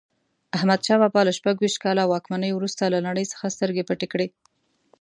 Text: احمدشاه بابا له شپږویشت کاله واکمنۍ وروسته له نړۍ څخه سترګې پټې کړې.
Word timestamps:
احمدشاه 0.57 0.99
بابا 1.01 1.21
له 1.25 1.33
شپږویشت 1.37 1.77
کاله 1.83 2.03
واکمنۍ 2.07 2.51
وروسته 2.53 2.83
له 2.93 2.99
نړۍ 3.07 3.25
څخه 3.33 3.53
سترګې 3.55 3.87
پټې 3.89 4.07
کړې. 4.13 4.27